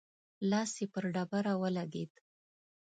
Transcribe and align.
لاس 0.49 0.71
يې 0.81 0.85
پر 0.93 1.03
ډبره 1.13 1.53
ولګېد. 1.61 2.11